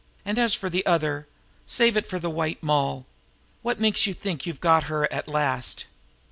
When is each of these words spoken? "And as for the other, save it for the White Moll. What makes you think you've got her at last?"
"And 0.25 0.39
as 0.39 0.55
for 0.55 0.67
the 0.67 0.83
other, 0.87 1.27
save 1.67 1.95
it 1.95 2.07
for 2.07 2.17
the 2.17 2.27
White 2.31 2.63
Moll. 2.63 3.05
What 3.61 3.79
makes 3.79 4.07
you 4.07 4.15
think 4.15 4.47
you've 4.47 4.59
got 4.59 4.85
her 4.85 5.07
at 5.13 5.27
last?" 5.27 5.85